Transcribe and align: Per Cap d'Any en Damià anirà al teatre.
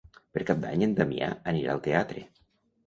Per 0.37 0.41
Cap 0.49 0.63
d'Any 0.63 0.87
en 0.87 0.95
Damià 1.01 1.31
anirà 1.55 1.77
al 1.79 1.87
teatre. 1.91 2.27